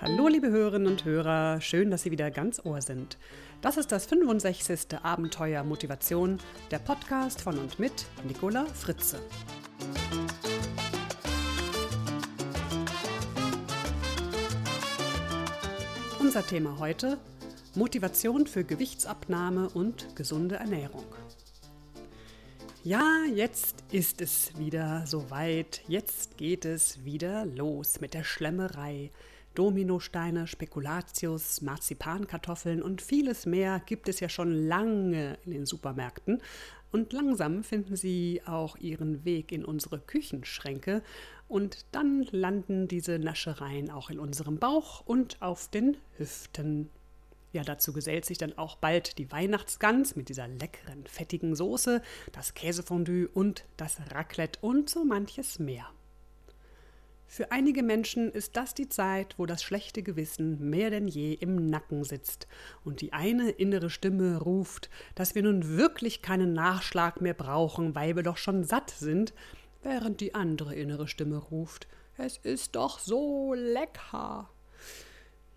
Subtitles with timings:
[0.00, 3.18] Hallo liebe Hörerinnen und Hörer, schön, dass Sie wieder ganz Ohr sind.
[3.62, 4.96] Das ist das 65.
[5.02, 6.38] Abenteuer Motivation,
[6.70, 9.18] der Podcast von und mit Nicola Fritze.
[16.20, 17.18] Unser Thema heute
[17.74, 21.06] Motivation für Gewichtsabnahme und gesunde Ernährung.
[22.84, 25.82] Ja, jetzt ist es wieder soweit.
[25.88, 29.10] Jetzt geht es wieder los mit der Schlemmerei.
[29.58, 36.40] Dominosteine, Spekulatius, Marzipankartoffeln und vieles mehr gibt es ja schon lange in den Supermärkten.
[36.92, 41.02] Und langsam finden sie auch ihren Weg in unsere Küchenschränke.
[41.48, 46.88] Und dann landen diese Naschereien auch in unserem Bauch und auf den Hüften.
[47.52, 52.54] Ja, dazu gesellt sich dann auch bald die Weihnachtsgans mit dieser leckeren, fettigen Soße, das
[52.54, 55.88] Käsefondue und das Raclette und so manches mehr.
[57.30, 61.66] Für einige Menschen ist das die Zeit, wo das schlechte Gewissen mehr denn je im
[61.66, 62.48] Nacken sitzt
[62.84, 68.16] und die eine innere Stimme ruft, dass wir nun wirklich keinen Nachschlag mehr brauchen, weil
[68.16, 69.34] wir doch schon satt sind,
[69.82, 74.48] während die andere innere Stimme ruft, es ist doch so lecker.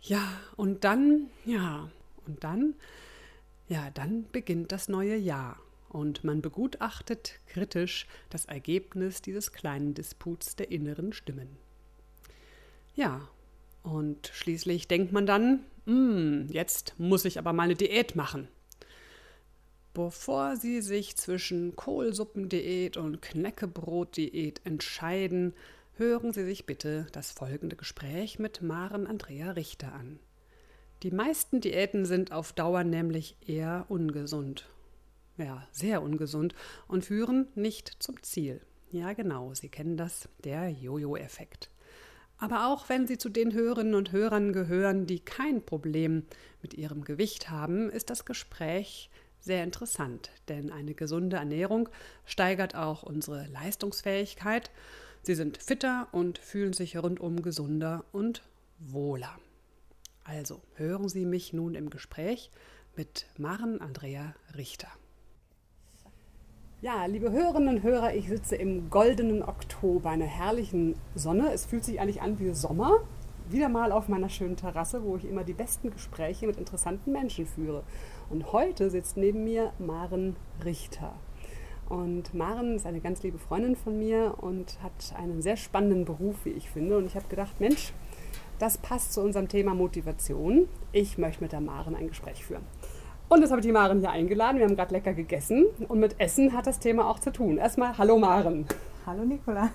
[0.02, 0.28] Ja,
[0.58, 1.90] und dann, ja,
[2.28, 2.76] und dann,
[3.70, 5.58] ja, dann beginnt das neue Jahr
[5.92, 11.58] und man begutachtet kritisch das Ergebnis dieses kleinen Disputs der inneren Stimmen.
[12.96, 13.28] Ja,
[13.84, 18.48] und schließlich denkt man dann, hm, jetzt muss ich aber mal eine Diät machen.
[19.94, 25.54] Bevor Sie sich zwischen Kohlsuppendiät und Knäckebrotdiät entscheiden,
[25.98, 30.20] hören Sie sich bitte das folgende Gespräch mit Maren Andrea Richter an.
[31.04, 34.70] Die meisten Diäten sind auf Dauer nämlich eher ungesund.
[35.42, 36.54] Ja, sehr ungesund
[36.88, 38.62] und führen nicht zum Ziel.
[38.92, 41.72] Ja, genau, Sie kennen das, der Jojo-Effekt.
[42.38, 46.24] Aber auch wenn Sie zu den Hörerinnen und Hörern gehören, die kein Problem
[46.62, 51.90] mit ihrem Gewicht haben, ist das Gespräch sehr interessant, denn eine gesunde Ernährung
[52.26, 54.70] steigert auch unsere Leistungsfähigkeit.
[55.24, 58.44] Sie sind fitter und fühlen sich rundum gesunder und
[58.78, 59.40] wohler.
[60.24, 62.52] Also hören Sie mich nun im Gespräch
[62.96, 64.90] mit Maren Andrea Richter.
[66.84, 71.54] Ja, liebe Hörerinnen und Hörer, ich sitze im goldenen Oktober, einer herrlichen Sonne.
[71.54, 73.02] Es fühlt sich eigentlich an wie Sommer.
[73.52, 77.46] Wieder mal auf meiner schönen Terrasse, wo ich immer die besten Gespräche mit interessanten Menschen
[77.46, 77.84] führe.
[78.32, 81.14] Und heute sitzt neben mir Maren Richter.
[81.88, 86.46] Und Maren ist eine ganz liebe Freundin von mir und hat einen sehr spannenden Beruf,
[86.46, 86.98] wie ich finde.
[86.98, 87.94] Und ich habe gedacht, Mensch,
[88.58, 90.68] das passt zu unserem Thema Motivation.
[90.94, 92.66] Ich möchte mit der Maren ein Gespräch führen.
[93.32, 94.58] Und jetzt habe ich die Maren hier eingeladen.
[94.58, 97.58] Wir haben gerade lecker gegessen und mit Essen hat das Thema auch zu tun.
[97.58, 98.66] Erstmal Hallo Maren.
[99.06, 99.70] Hallo Nicola.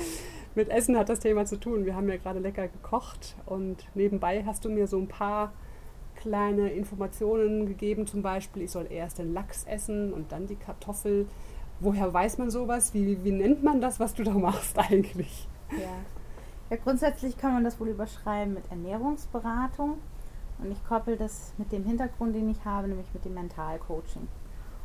[0.54, 1.84] mit Essen hat das Thema zu tun.
[1.84, 5.52] Wir haben ja gerade lecker gekocht und nebenbei hast du mir so ein paar
[6.16, 8.06] kleine Informationen gegeben.
[8.06, 11.26] Zum Beispiel, ich soll erst den Lachs essen und dann die Kartoffel.
[11.80, 12.94] Woher weiß man sowas?
[12.94, 15.48] Wie, wie nennt man das, was du da machst eigentlich?
[15.70, 15.90] Ja.
[16.70, 19.98] ja, grundsätzlich kann man das wohl überschreiben mit Ernährungsberatung.
[20.62, 24.28] Und ich koppel das mit dem Hintergrund, den ich habe, nämlich mit dem Mentalcoaching.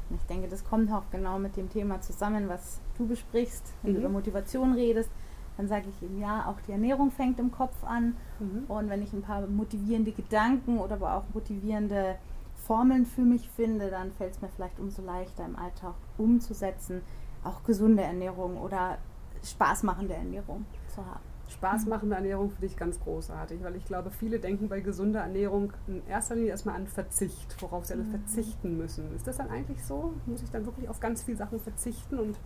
[0.10, 3.92] Und ich denke, das kommt auch genau mit dem Thema zusammen, was du besprichst, wenn
[3.92, 3.96] mhm.
[3.96, 5.12] du über Motivation redest.
[5.58, 8.16] Dann sage ich eben, ja, auch die Ernährung fängt im Kopf an.
[8.40, 8.64] Mhm.
[8.68, 12.16] Und wenn ich ein paar motivierende Gedanken oder aber auch motivierende
[12.56, 17.02] Formeln für mich finde, dann fällt es mir vielleicht umso leichter im Alltag umzusetzen,
[17.44, 18.98] auch gesunde Ernährung oder
[19.44, 21.37] spaßmachende Ernährung zu haben.
[21.50, 26.06] Spaßmachende Ernährung finde ich ganz großartig, weil ich glaube, viele denken bei gesunder Ernährung in
[26.08, 28.12] erster Linie erstmal an Verzicht, worauf sie alle mhm.
[28.12, 29.16] verzichten müssen.
[29.16, 30.14] Ist das dann eigentlich so?
[30.26, 32.38] Muss ich dann wirklich auf ganz viele Sachen verzichten und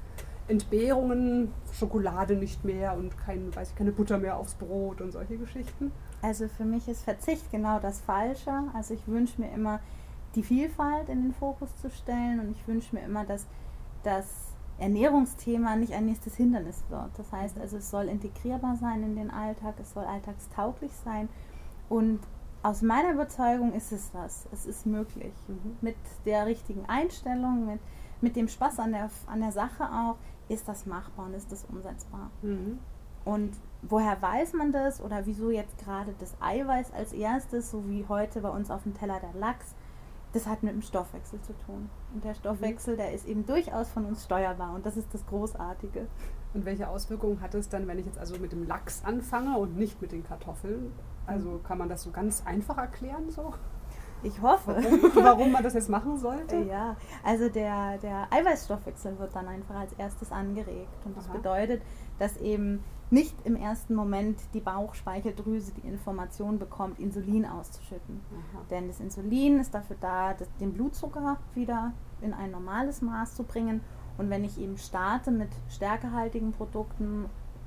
[0.47, 5.37] Entbehrungen, Schokolade nicht mehr und kein, weiß ich, keine Butter mehr aufs Brot und solche
[5.37, 5.91] Geschichten?
[6.21, 8.51] Also für mich ist Verzicht genau das Falsche.
[8.73, 9.79] Also ich wünsche mir immer,
[10.35, 13.45] die Vielfalt in den Fokus zu stellen und ich wünsche mir immer, dass
[14.03, 14.50] das
[14.81, 17.11] Ernährungsthema nicht ein nächstes Hindernis wird.
[17.17, 21.29] Das heißt also, es soll integrierbar sein in den Alltag, es soll alltagstauglich sein
[21.87, 22.19] und
[22.63, 24.47] aus meiner Überzeugung ist es das.
[24.51, 25.33] Es ist möglich.
[25.47, 25.77] Mhm.
[25.81, 25.95] Mit
[26.25, 27.79] der richtigen Einstellung, mit,
[28.21, 30.17] mit dem Spaß an der, an der Sache auch,
[30.47, 32.29] ist das machbar und ist das umsetzbar.
[32.41, 32.79] Mhm.
[33.25, 33.51] Und
[33.81, 38.41] woher weiß man das oder wieso jetzt gerade das Eiweiß als erstes, so wie heute
[38.41, 39.75] bei uns auf dem Teller der Lachs?
[40.33, 41.89] Das hat mit dem Stoffwechsel zu tun.
[42.13, 46.07] Und der Stoffwechsel, der ist eben durchaus von uns steuerbar und das ist das Großartige.
[46.53, 49.77] Und welche Auswirkungen hat es dann, wenn ich jetzt also mit dem Lachs anfange und
[49.77, 50.91] nicht mit den Kartoffeln?
[51.25, 53.53] Also kann man das so ganz einfach erklären so?
[54.23, 54.75] Ich hoffe.
[54.75, 56.55] Warum, warum, man das jetzt machen sollte?
[56.71, 60.93] Ja, also der, der Eiweißstoffwechsel wird dann einfach als erstes angeregt.
[61.05, 61.33] Und das Aha.
[61.33, 61.81] bedeutet,
[62.19, 68.21] dass eben nicht im ersten Moment die Bauchspeicheldrüse die Information bekommt, Insulin auszuschütten.
[68.31, 68.61] Aha.
[68.69, 71.91] Denn das Insulin ist dafür da, den Blutzucker wieder
[72.21, 73.81] in ein normales Maß zu bringen.
[74.17, 77.25] Und wenn ich eben starte mit stärkehaltigen Produkten,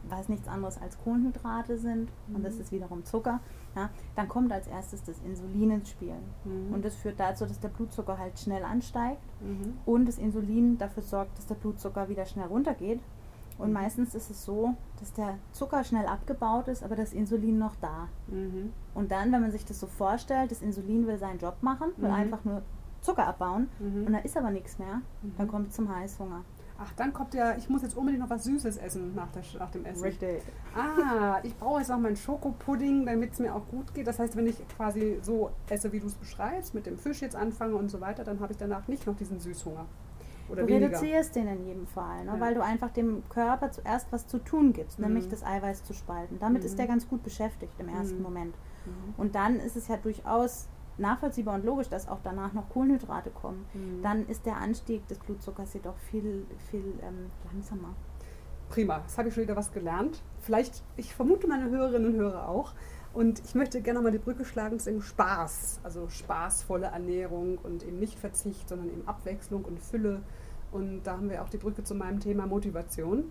[0.09, 2.37] was nichts anderes als Kohlenhydrate sind, mhm.
[2.37, 2.61] und das mhm.
[2.61, 3.41] ist wiederum Zucker,
[3.75, 6.15] ja, dann kommt als erstes das Insulin ins Spiel.
[6.45, 6.75] Mhm.
[6.75, 9.75] Und das führt dazu, dass der Blutzucker halt schnell ansteigt mhm.
[9.87, 13.01] und das Insulin dafür sorgt, dass der Blutzucker wieder schnell runtergeht
[13.59, 17.77] und meistens ist es so, dass der Zucker schnell abgebaut ist, aber das Insulin noch
[17.77, 18.09] da.
[18.27, 18.73] Mhm.
[18.95, 22.09] Und dann, wenn man sich das so vorstellt, das Insulin will seinen Job machen, will
[22.09, 22.15] mhm.
[22.15, 22.63] einfach nur
[23.01, 24.07] Zucker abbauen mhm.
[24.07, 25.03] und da ist aber nichts mehr,
[25.37, 25.51] dann mhm.
[25.51, 26.43] kommt es zum Heißhunger.
[26.77, 29.71] Ach, dann kommt ja, ich muss jetzt unbedingt noch was Süßes essen nach, der, nach
[29.71, 30.03] dem Essen.
[30.03, 30.43] Richtig.
[30.75, 34.09] Ah, ich brauche jetzt auch meinen Schokopudding, damit es mir auch gut geht.
[34.09, 37.37] Das heißt, wenn ich quasi so esse, wie du es beschreibst, mit dem Fisch jetzt
[37.37, 39.87] anfange und so weiter, dann habe ich danach nicht noch diesen Süßhunger.
[40.49, 40.89] Oder du weniger.
[40.89, 42.33] reduzierst den in jedem Fall, ne?
[42.33, 42.41] Ja.
[42.41, 45.07] weil du einfach dem Körper zuerst was zu tun gibst, mhm.
[45.07, 46.39] nämlich das Eiweiß zu spalten.
[46.41, 46.67] Damit mhm.
[46.67, 48.23] ist der ganz gut beschäftigt im ersten mhm.
[48.23, 48.55] Moment.
[48.85, 49.15] Mhm.
[49.17, 50.69] Und dann ist es ja durchaus
[50.99, 53.65] nachvollziehbar und logisch, dass auch danach noch Kohlenhydrate kommen.
[53.75, 54.03] Mhm.
[54.03, 57.95] Dann ist der Anstieg des Blutzuckers jedoch viel, viel ähm, langsamer.
[58.69, 60.23] Prima, jetzt habe ich schon wieder was gelernt.
[60.41, 62.73] Vielleicht, ich vermute meine Hörerinnen und Hörer auch.
[63.13, 67.85] Und ich möchte gerne mal die Brücke schlagen zu dem Spaß, also spaßvolle Ernährung und
[67.85, 70.23] eben nicht Verzicht, sondern eben Abwechslung und Fülle.
[70.73, 73.31] Und da haben wir auch die Brücke zu meinem Thema Motivation.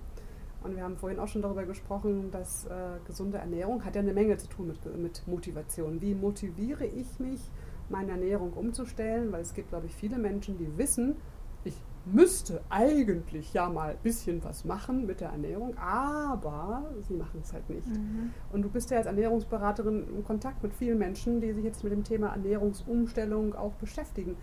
[0.63, 4.13] Und wir haben vorhin auch schon darüber gesprochen, dass äh, gesunde Ernährung hat ja eine
[4.13, 6.01] Menge zu tun mit, mit Motivation.
[6.01, 7.41] Wie motiviere ich mich,
[7.89, 9.31] meine Ernährung umzustellen?
[9.31, 11.17] Weil es gibt, glaube ich, viele Menschen, die wissen,
[11.65, 17.39] ich müsste eigentlich ja mal ein bisschen was machen mit der Ernährung, aber sie machen
[17.41, 17.87] es halt nicht.
[17.87, 18.31] Mhm.
[18.51, 21.93] Und du bist ja als Ernährungsberaterin in Kontakt mit vielen Menschen, die sich jetzt mit
[21.93, 24.35] dem Thema Ernährungsumstellung auch beschäftigen.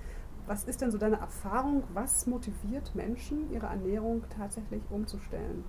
[0.46, 1.84] Was ist denn so deine Erfahrung?
[1.92, 5.64] Was motiviert Menschen, ihre Ernährung tatsächlich umzustellen?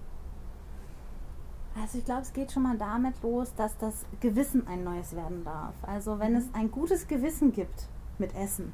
[1.79, 5.43] Also ich glaube, es geht schon mal damit los, dass das Gewissen ein neues werden
[5.43, 5.73] darf.
[5.83, 6.37] Also wenn mhm.
[6.37, 7.87] es ein gutes Gewissen gibt
[8.17, 8.73] mit Essen,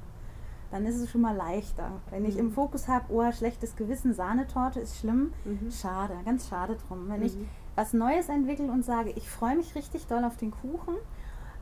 [0.71, 1.91] dann ist es schon mal leichter.
[2.09, 2.53] Wenn ich im mhm.
[2.53, 5.71] Fokus habe, oh, schlechtes Gewissen, Sahnetorte ist schlimm, mhm.
[5.71, 7.07] schade, ganz schade drum.
[7.07, 7.25] Wenn mhm.
[7.27, 7.37] ich
[7.75, 10.95] was Neues entwickle und sage, ich freue mich richtig doll auf den Kuchen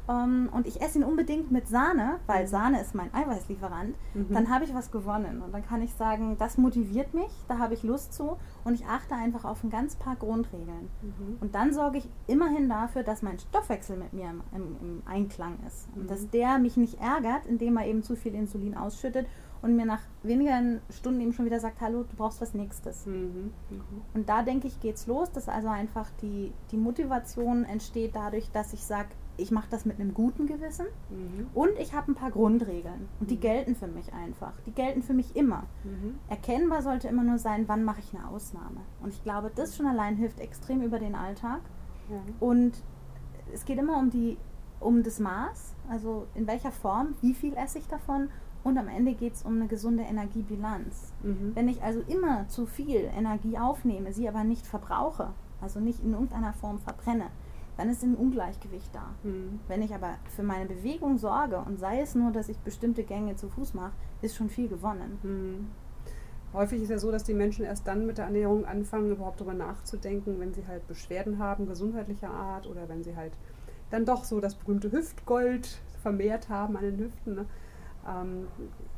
[0.08, 2.48] ähm, und ich esse ihn unbedingt mit Sahne, weil mhm.
[2.48, 4.34] Sahne ist mein Eiweißlieferant, mhm.
[4.34, 5.42] dann habe ich was gewonnen.
[5.42, 8.86] Und dann kann ich sagen, das motiviert mich, da habe ich Lust zu und ich
[8.86, 10.90] achte einfach auf ein ganz paar Grundregeln.
[11.02, 11.38] Mhm.
[11.42, 15.58] Und dann sorge ich immerhin dafür, dass mein Stoffwechsel mit mir im, im, im Einklang
[15.68, 15.88] ist.
[15.96, 16.32] Und dass mhm.
[16.32, 19.28] der mich nicht ärgert, indem er eben zu viel Insulin ausschüttet
[19.62, 23.08] und mir nach wenigen Stunden eben schon wieder sagt, hallo, du brauchst was Nächstes.
[23.08, 23.52] Mhm.
[23.72, 23.82] Mhm.
[24.14, 28.52] Und da denke ich, geht es los, dass also einfach die, die Motivation entsteht dadurch,
[28.52, 31.48] dass ich sage, ich mache das mit einem guten Gewissen mhm.
[31.54, 33.42] und ich habe ein paar Grundregeln und die mhm.
[33.42, 34.54] gelten für mich einfach.
[34.66, 35.64] Die gelten für mich immer.
[35.84, 36.16] Mhm.
[36.30, 38.82] Erkennbar sollte immer nur sein, wann mache ich eine Ausnahme.
[39.02, 41.62] Und ich glaube, das schon allein hilft extrem über den Alltag.
[42.10, 42.20] Ja.
[42.40, 42.74] Und
[43.54, 44.38] es geht immer um die
[44.80, 48.30] um das Maß, also in welcher Form, wie viel esse ich davon
[48.64, 51.14] und am Ende geht es um eine gesunde Energiebilanz.
[51.24, 51.52] Mhm.
[51.54, 55.30] Wenn ich also immer zu viel Energie aufnehme, sie aber nicht verbrauche,
[55.62, 57.28] also nicht in irgendeiner Form verbrenne,
[57.78, 59.14] dann ist ein Ungleichgewicht da.
[59.24, 59.60] Mhm.
[59.68, 63.36] Wenn ich aber für meine Bewegung sorge und sei es nur, dass ich bestimmte Gänge
[63.36, 65.20] zu Fuß mache, ist schon viel gewonnen.
[65.24, 65.68] Mhm.
[66.54, 69.54] Häufig ist ja so, dass die Menschen erst dann mit der Ernährung anfangen, überhaupt darüber
[69.54, 73.34] nachzudenken, wenn sie halt Beschwerden haben, gesundheitlicher Art oder wenn sie halt
[73.90, 77.36] dann doch so das berühmte Hüftgold vermehrt haben an den Hüften.
[77.36, 77.46] Ne?
[78.08, 78.48] Ähm,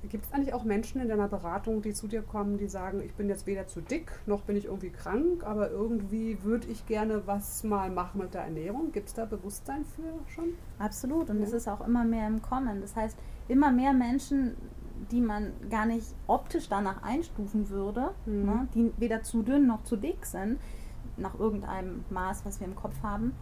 [0.09, 3.13] Gibt es eigentlich auch Menschen in deiner Beratung, die zu dir kommen, die sagen, ich
[3.13, 7.25] bin jetzt weder zu dick, noch bin ich irgendwie krank, aber irgendwie würde ich gerne
[7.25, 8.91] was mal machen mit der Ernährung?
[8.91, 10.49] Gibt es da Bewusstsein für schon?
[10.79, 11.57] Absolut, und es ja.
[11.57, 12.81] ist auch immer mehr im Kommen.
[12.81, 14.55] Das heißt, immer mehr Menschen,
[15.11, 18.45] die man gar nicht optisch danach einstufen würde, mhm.
[18.45, 20.59] ne, die weder zu dünn noch zu dick sind,
[21.17, 23.33] nach irgendeinem Maß, was wir im Kopf haben,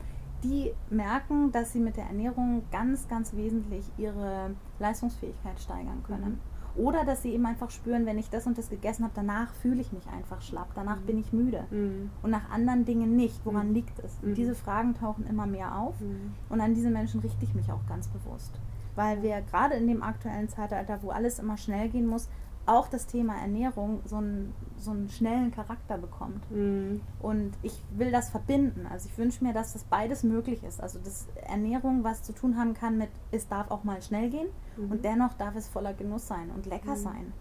[0.44, 6.32] die merken, dass sie mit der Ernährung ganz, ganz wesentlich ihre Leistungsfähigkeit steigern können.
[6.32, 6.56] Mhm.
[6.77, 9.80] Oder dass sie eben einfach spüren, wenn ich das und das gegessen habe, danach fühle
[9.80, 11.06] ich mich einfach schlapp, danach mhm.
[11.06, 11.65] bin ich müde.
[11.72, 12.10] Mhm.
[12.22, 13.46] Und nach anderen Dingen nicht.
[13.46, 13.74] Woran mhm.
[13.74, 14.18] liegt es?
[14.22, 14.36] Und mhm.
[14.36, 16.00] diese Fragen tauchen immer mehr auf.
[16.01, 16.34] Mhm.
[16.50, 18.60] Und an diese Menschen richte ich mich auch ganz bewusst.
[18.96, 22.30] Weil wir gerade in dem aktuellen Zeitalter, wo alles immer schnell gehen muss,
[22.65, 26.50] auch das Thema Ernährung so einen, so einen schnellen Charakter bekommt.
[26.51, 27.01] Mhm.
[27.19, 28.88] Und ich will das verbinden.
[28.89, 30.81] Also ich wünsche mir, dass das beides möglich ist.
[30.81, 34.48] Also dass Ernährung was zu tun haben kann mit, es darf auch mal schnell gehen
[34.77, 34.91] mhm.
[34.91, 37.00] und dennoch darf es voller Genuss sein und lecker mhm.
[37.00, 37.34] sein.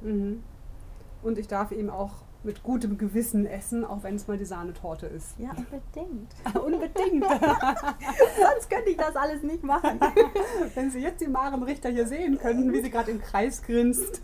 [1.24, 2.12] Und ich darf eben auch
[2.44, 5.34] mit gutem Gewissen essen, auch wenn es mal die Sahnetorte ist.
[5.38, 6.30] Ja, unbedingt.
[6.62, 7.24] unbedingt.
[8.44, 9.98] Sonst könnte ich das alles nicht machen.
[10.74, 14.20] wenn Sie jetzt die Maren Richter hier sehen könnten, wie sie gerade im Kreis grinst.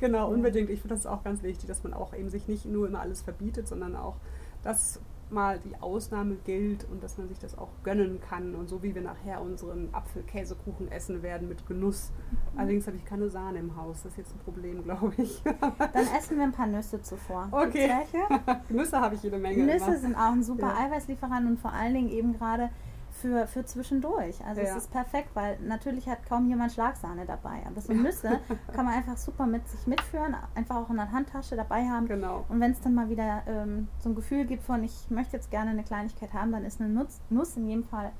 [0.00, 0.68] genau, unbedingt.
[0.70, 3.22] Ich finde das auch ganz wichtig, dass man auch eben sich nicht nur immer alles
[3.22, 4.16] verbietet, sondern auch
[4.64, 5.00] das
[5.32, 8.94] mal die Ausnahme gilt und dass man sich das auch gönnen kann und so wie
[8.94, 12.12] wir nachher unseren Apfelkäsekuchen essen werden mit Genuss.
[12.30, 12.58] Mhm.
[12.58, 15.42] Allerdings habe ich keine Sahne im Haus, das ist jetzt ein Problem, glaube ich.
[15.92, 17.48] Dann essen wir ein paar Nüsse zuvor.
[17.50, 17.90] Okay.
[18.68, 19.64] Nüsse habe ich jede Menge.
[19.64, 19.96] Nüsse immer.
[19.96, 20.86] sind auch ein super ja.
[20.86, 22.70] Eiweißlieferant und vor allen Dingen eben gerade
[23.12, 24.44] für, für zwischendurch.
[24.44, 24.68] Also ja.
[24.68, 27.62] es ist perfekt, weil natürlich hat kaum jemand Schlagsahne dabei.
[27.66, 28.40] Aber so Nüsse
[28.72, 32.06] kann man einfach super mit sich mitführen, einfach auch in der Handtasche dabei haben.
[32.06, 32.44] Genau.
[32.48, 35.50] Und wenn es dann mal wieder ähm, so ein Gefühl gibt von, ich möchte jetzt
[35.50, 38.12] gerne eine Kleinigkeit haben, dann ist eine Nuss, Nuss in jedem Fall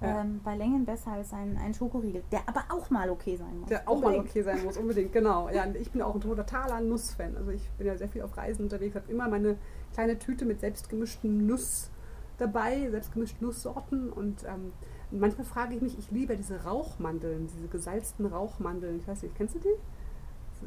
[0.00, 0.20] ja.
[0.20, 3.68] ähm, bei Längen besser als ein, ein Schokoriegel, der aber auch mal okay sein muss.
[3.68, 4.24] Der auch unbedingt.
[4.24, 5.48] mal okay sein muss, unbedingt, genau.
[5.48, 7.36] Ja, ich bin auch ein totaler Nussfan.
[7.36, 9.56] Also ich bin ja sehr viel auf Reisen unterwegs, habe immer meine
[9.92, 11.90] kleine Tüte mit selbstgemischten Nuss
[12.38, 14.10] dabei, selbstgemischte Nusssorten.
[14.10, 14.72] Und ähm,
[15.10, 18.98] manchmal frage ich mich, ich liebe diese Rauchmandeln, diese gesalzten Rauchmandeln.
[18.98, 19.76] Ich weiß nicht, kennst du die?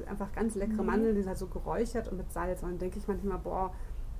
[0.06, 0.86] einfach ganz leckere mhm.
[0.86, 2.62] Mandeln, die sind halt so geräuchert und mit Salz.
[2.62, 3.74] Und dann denke ich manchmal, boah,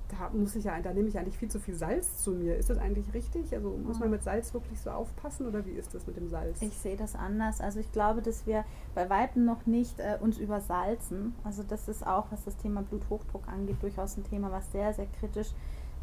[0.08, 2.56] da muss ich ja, da nehme ich eigentlich viel zu viel Salz zu mir.
[2.56, 3.54] Ist das eigentlich richtig?
[3.54, 6.62] Also muss man mit Salz wirklich so aufpassen oder wie ist das mit dem Salz?
[6.62, 7.60] Ich sehe das anders.
[7.60, 8.64] Also ich glaube, dass wir
[8.94, 11.34] bei Weitem noch nicht äh, uns übersalzen.
[11.44, 15.06] Also das ist auch, was das Thema Bluthochdruck angeht, durchaus ein Thema, was sehr, sehr
[15.20, 15.48] kritisch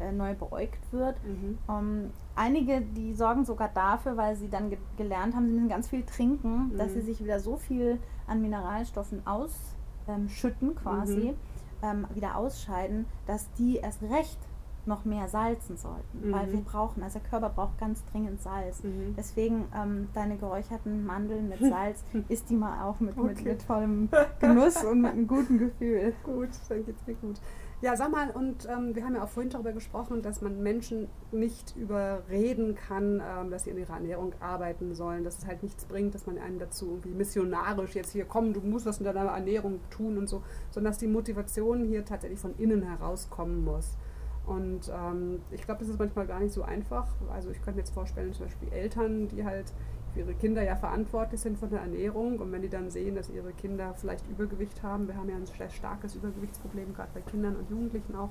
[0.00, 1.16] äh, neu beäugt wird.
[1.24, 1.58] Mhm.
[1.68, 5.88] Ähm, einige, die sorgen sogar dafür, weil sie dann ge gelernt haben, sie müssen ganz
[5.88, 6.78] viel trinken, mhm.
[6.78, 11.36] dass sie sich wieder so viel an Mineralstoffen ausschütten ähm, quasi, mhm.
[11.82, 14.38] ähm, wieder ausscheiden, dass die erst recht
[14.86, 16.52] noch mehr salzen sollten, weil mhm.
[16.52, 18.82] wir brauchen, also der Körper braucht ganz dringend Salz.
[18.82, 19.14] Mhm.
[19.16, 23.26] Deswegen ähm, deine geräucherten Mandeln mit Salz isst die mal auch mit, okay.
[23.26, 24.08] mit, mit vollem
[24.40, 26.14] Genuss und mit einem guten Gefühl.
[26.22, 27.40] Gut, dann geht's mir gut.
[27.82, 31.08] Ja, sag mal, und ähm, wir haben ja auch vorhin darüber gesprochen, dass man Menschen
[31.30, 35.84] nicht überreden kann, ähm, dass sie in ihrer Ernährung arbeiten sollen, dass es halt nichts
[35.84, 39.26] bringt, dass man einen dazu irgendwie missionarisch jetzt hier, komm, du musst was in deiner
[39.26, 43.98] Ernährung tun und so, sondern dass die Motivation hier tatsächlich von innen herauskommen muss.
[44.46, 47.08] Und ähm, ich glaube, das ist manchmal gar nicht so einfach.
[47.30, 49.74] Also ich könnte mir jetzt vorstellen, zum Beispiel Eltern, die halt
[50.16, 53.52] ihre Kinder ja verantwortlich sind von der Ernährung und wenn die dann sehen, dass ihre
[53.52, 57.70] Kinder vielleicht Übergewicht haben, wir haben ja ein sehr starkes Übergewichtsproblem, gerade bei Kindern und
[57.70, 58.30] Jugendlichen auch.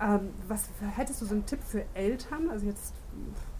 [0.00, 2.50] Ähm, was hättest du so einen Tipp für Eltern?
[2.50, 2.94] Also jetzt,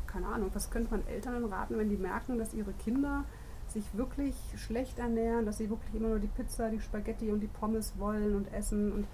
[0.06, 3.24] keine Ahnung, was könnte man Eltern raten, wenn die merken, dass ihre Kinder
[3.66, 7.48] sich wirklich schlecht ernähren, dass sie wirklich immer nur die Pizza, die Spaghetti und die
[7.48, 9.06] Pommes wollen und essen und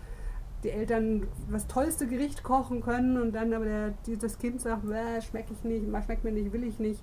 [0.62, 4.84] die Eltern das tollste Gericht kochen können und dann aber der, das Kind sagt,
[5.28, 7.02] schmecke ich nicht, schmeckt mir nicht, will ich nicht.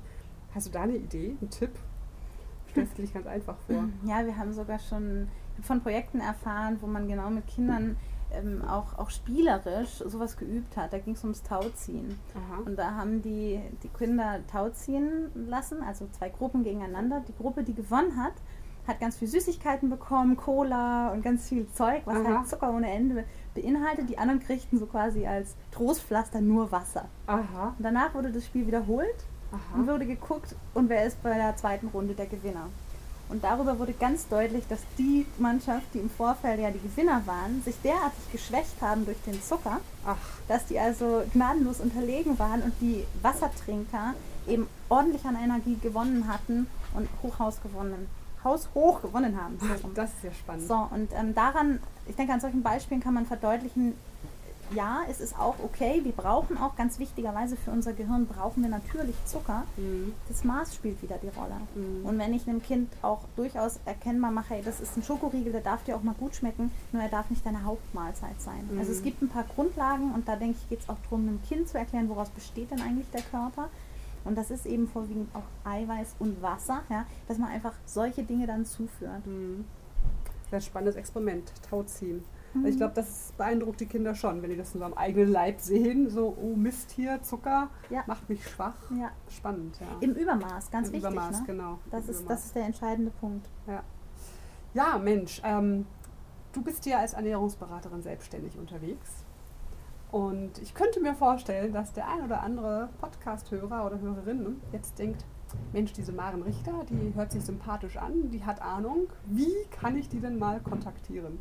[0.53, 1.71] Hast du da eine Idee, einen Tipp?
[2.71, 3.83] Stellst du dich ganz einfach vor?
[4.05, 5.27] Ja, wir haben sogar schon
[5.61, 7.97] von Projekten erfahren, wo man genau mit Kindern
[8.33, 10.93] ähm, auch, auch spielerisch sowas geübt hat.
[10.93, 12.17] Da ging es ums Tauziehen.
[12.33, 12.61] Aha.
[12.65, 17.21] Und da haben die, die Kinder Tauziehen lassen, also zwei Gruppen gegeneinander.
[17.27, 18.33] Die Gruppe, die gewonnen hat,
[18.87, 22.37] hat ganz viel Süßigkeiten bekommen, Cola und ganz viel Zeug, was Aha.
[22.37, 24.09] halt Zucker ohne Ende beinhaltet.
[24.09, 27.05] Die anderen kriegten so quasi als Trostpflaster nur Wasser.
[27.27, 27.75] Aha.
[27.77, 29.79] Und danach wurde das Spiel wiederholt Aha.
[29.79, 32.67] und wurde geguckt, und wer ist bei der zweiten Runde der Gewinner.
[33.31, 37.61] Und darüber wurde ganz deutlich, dass die Mannschaft, die im Vorfeld ja die Gewinner waren,
[37.63, 40.17] sich derartig geschwächt haben durch den Zucker, Ach.
[40.49, 44.15] dass die also gnadenlos unterlegen waren und die Wassertrinker
[44.47, 48.07] eben ordentlich an Energie gewonnen hatten und Hochhaus gewonnen,
[48.43, 49.57] haushoch gewonnen haben.
[49.61, 50.67] So das ist ja spannend.
[50.67, 53.93] So, und ähm, daran, ich denke, an solchen Beispielen kann man verdeutlichen,
[54.75, 56.01] ja, es ist auch okay.
[56.03, 59.63] Wir brauchen auch ganz wichtigerweise für unser Gehirn brauchen wir natürlich Zucker.
[59.77, 60.13] Mhm.
[60.27, 61.55] Das Maß spielt wieder die Rolle.
[61.75, 62.05] Mhm.
[62.05, 65.61] Und wenn ich einem Kind auch durchaus erkennbar mache, hey, das ist ein Schokoriegel, der
[65.61, 68.69] darf dir auch mal gut schmecken, nur er darf nicht deine Hauptmahlzeit sein.
[68.71, 68.79] Mhm.
[68.79, 71.41] Also es gibt ein paar Grundlagen und da denke ich, geht es auch darum, einem
[71.43, 73.69] Kind zu erklären, woraus besteht denn eigentlich der Körper.
[74.23, 78.45] Und das ist eben vorwiegend auch Eiweiß und Wasser, ja, dass man einfach solche Dinge
[78.45, 79.25] dann zuführt.
[79.25, 79.65] Mhm.
[80.49, 82.23] Sehr spannendes Experiment, Tauziehen.
[82.53, 82.65] Mhm.
[82.65, 85.59] Ich glaube, das beeindruckt die Kinder schon, wenn die das in so einem eigenen Leib
[85.59, 86.09] sehen.
[86.09, 88.03] So, oh Mist hier, Zucker, ja.
[88.07, 88.75] macht mich schwach.
[88.97, 89.11] Ja.
[89.29, 89.87] Spannend, ja.
[90.01, 91.11] Im Übermaß, ganz Im wichtig.
[91.11, 91.47] Übermaß, ne?
[91.47, 91.79] genau.
[91.89, 93.47] Das ist, das ist der entscheidende Punkt.
[93.67, 93.83] Ja,
[94.73, 95.85] ja Mensch, ähm,
[96.53, 99.25] du bist ja als Ernährungsberaterin selbstständig unterwegs.
[100.11, 105.23] Und ich könnte mir vorstellen, dass der ein oder andere Podcast-Hörer oder Hörerin jetzt denkt,
[105.73, 109.07] Mensch, diese Maren Richter, die hört sich sympathisch an, die hat Ahnung.
[109.25, 111.39] Wie kann ich die denn mal kontaktieren?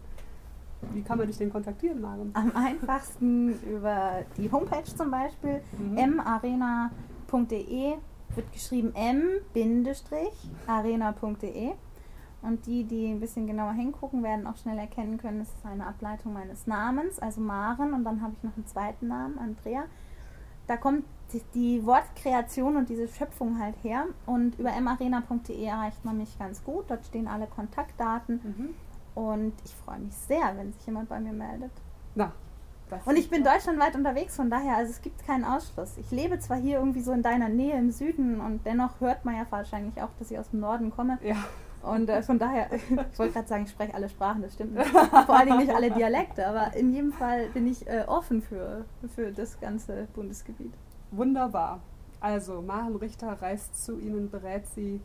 [0.92, 2.30] Wie kann man dich denn kontaktieren, Maren?
[2.34, 6.16] Am einfachsten über die Homepage zum Beispiel, mhm.
[6.16, 7.94] marena.de,
[8.34, 10.82] wird geschrieben m-arena.de.
[12.42, 15.86] Und die, die ein bisschen genauer hingucken, werden auch schnell erkennen können, es ist eine
[15.86, 17.92] Ableitung meines Namens, also Maren.
[17.92, 19.84] Und dann habe ich noch einen zweiten Namen, Andrea.
[20.66, 21.04] Da kommt
[21.54, 24.06] die Wortkreation und diese Schöpfung halt her.
[24.24, 26.84] Und über marena.de erreicht man mich ganz gut.
[26.88, 28.40] Dort stehen alle Kontaktdaten.
[28.42, 28.74] Mhm.
[29.20, 31.70] Und ich freue mich sehr, wenn sich jemand bei mir meldet.
[32.14, 32.32] Na,
[33.04, 35.98] Und ich bin deutschlandweit unterwegs, von daher, also es gibt keinen Ausschluss.
[35.98, 39.36] Ich lebe zwar hier irgendwie so in deiner Nähe im Süden und dennoch hört man
[39.36, 41.18] ja wahrscheinlich auch, dass ich aus dem Norden komme.
[41.22, 41.36] Ja.
[41.82, 42.72] Und äh, von daher,
[43.12, 44.88] ich wollte gerade sagen, ich spreche alle Sprachen, das stimmt nicht.
[45.26, 48.86] Vor allen Dingen nicht alle Dialekte, aber in jedem Fall bin ich äh, offen für,
[49.14, 50.72] für das ganze Bundesgebiet.
[51.10, 51.80] Wunderbar.
[52.20, 55.02] Also, Maren Richter reist zu Ihnen, berät Sie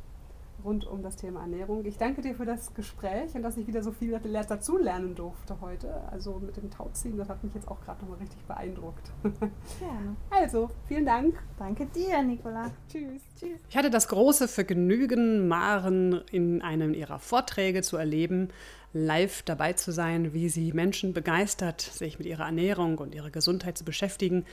[0.64, 1.86] rund um das Thema Ernährung.
[1.86, 5.60] Ich danke dir für das Gespräch und dass ich wieder so viel dazu lernen durfte
[5.62, 6.02] heute.
[6.12, 9.12] Also mit dem Tauziehen, das hat mich jetzt auch gerade nochmal richtig beeindruckt.
[9.80, 10.16] Gerne.
[10.30, 11.36] Also, vielen Dank.
[11.58, 12.72] Danke dir, Nicola.
[12.90, 13.22] Tschüss.
[13.40, 13.60] Tschüss.
[13.70, 18.50] Ich hatte das große Vergnügen, Maren in einem ihrer Vorträge zu erleben,
[18.96, 23.78] live dabei zu sein, wie sie Menschen begeistert, sich mit ihrer Ernährung und ihrer Gesundheit
[23.78, 24.46] zu beschäftigen.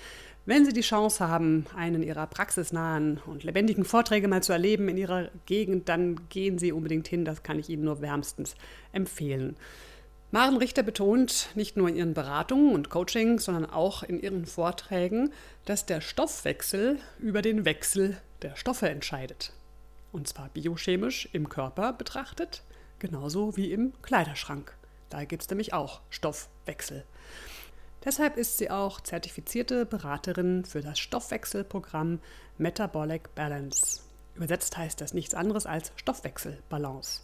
[0.45, 4.97] Wenn Sie die Chance haben, einen Ihrer praxisnahen und lebendigen Vorträge mal zu erleben in
[4.97, 7.25] Ihrer Gegend, dann gehen Sie unbedingt hin.
[7.25, 8.57] Das kann ich Ihnen nur wärmstens
[8.93, 9.57] empfehlen.
[10.33, 15.31] Maren Richter betont nicht nur in ihren Beratungen und Coachings, sondern auch in ihren Vorträgen,
[15.67, 19.53] dass der Stoffwechsel über den Wechsel der Stoffe entscheidet.
[20.11, 22.63] Und zwar biochemisch im Körper betrachtet,
[23.03, 24.75] genauso wie im Kleiderschrank.
[25.11, 27.05] Da gibt es nämlich auch Stoffwechsel.
[28.05, 32.21] Deshalb ist sie auch zertifizierte Beraterin für das Stoffwechselprogramm
[32.59, 34.03] Metabolic Balance.
[34.37, 37.23] Übersetzt heißt das nichts anderes als Stoffwechselbalance.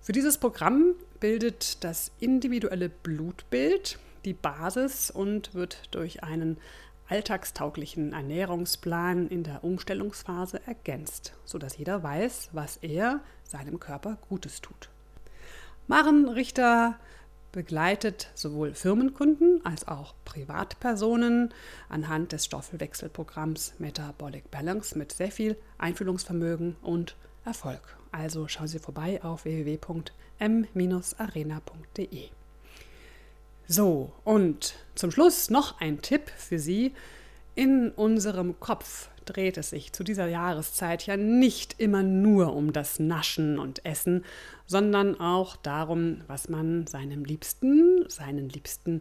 [0.00, 6.58] Für dieses Programm bildet das individuelle Blutbild die Basis und wird durch einen
[7.08, 14.88] alltagstauglichen Ernährungsplan in der Umstellungsphase ergänzt, sodass jeder weiß, was er seinem Körper Gutes tut.
[15.86, 16.98] Maren Richter
[17.52, 21.54] begleitet sowohl Firmenkunden als auch Privatpersonen
[21.88, 27.14] anhand des Stoffwechselprogramms Metabolic Balance mit sehr viel Einfühlungsvermögen und
[27.44, 27.96] Erfolg.
[28.10, 32.28] Also schauen Sie vorbei auf www.m-arena.de.
[33.66, 36.92] So, und zum Schluss noch ein Tipp für Sie.
[37.56, 42.98] In unserem Kopf dreht es sich zu dieser Jahreszeit ja nicht immer nur um das
[42.98, 44.24] Naschen und Essen,
[44.66, 49.00] sondern auch darum, was man seinem Liebsten, seinen Liebsten